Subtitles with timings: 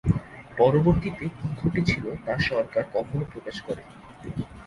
[0.57, 3.93] পরবর্তীতে কী ঘটেছিল তা সরকার কখনো প্রকাশ করেনি।